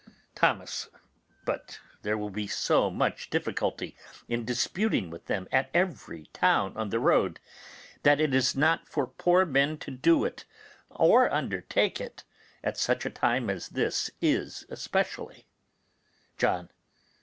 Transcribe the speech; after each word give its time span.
Thomas. 0.33 0.89
But 1.45 1.79
there 2.01 2.17
will 2.17 2.31
be 2.31 2.47
so 2.47 2.89
much 2.89 3.29
difficulty 3.29 3.95
in 4.27 4.43
disputing 4.45 5.11
with 5.11 5.27
them 5.27 5.47
at 5.51 5.69
every 5.75 6.25
town 6.33 6.75
on 6.75 6.89
the 6.89 6.97
road 6.99 7.39
that 8.01 8.19
it 8.19 8.33
is 8.33 8.55
not 8.55 8.87
for 8.87 9.05
poor 9.05 9.45
men 9.45 9.77
to 9.77 9.91
do 9.91 10.25
it 10.25 10.43
or 10.89 11.31
undertake 11.31 12.01
it, 12.01 12.23
at 12.63 12.79
such 12.79 13.05
a 13.05 13.11
time 13.11 13.47
as 13.47 13.69
this 13.69 14.09
is 14.23 14.65
especially. 14.71 15.45
John. 16.35 16.71